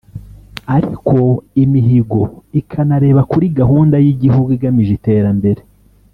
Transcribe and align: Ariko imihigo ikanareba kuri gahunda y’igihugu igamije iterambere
Ariko 0.75 1.15
imihigo 1.63 2.21
ikanareba 2.59 3.21
kuri 3.31 3.45
gahunda 3.59 3.95
y’igihugu 4.05 4.49
igamije 4.57 4.91
iterambere 4.99 5.61